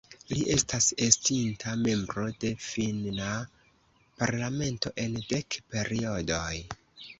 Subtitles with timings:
[0.29, 3.29] Li estas estinta membro de finna
[4.25, 6.61] parlamento en dek periodoj.